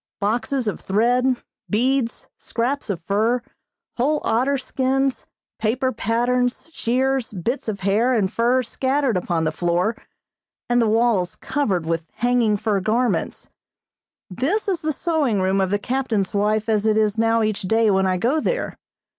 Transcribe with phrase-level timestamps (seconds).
[0.19, 1.35] Boxes of thread,
[1.69, 3.43] beads, scraps of fur,
[3.97, 5.27] whole otter skins,
[5.59, 9.95] paper patterns, shears, bits of hair and fur scattered upon the floor,
[10.67, 13.51] and the walls covered with hanging fur garments;
[14.27, 17.91] this is the sewing room of the captain's wife as it is now each day
[17.91, 18.79] when I go there.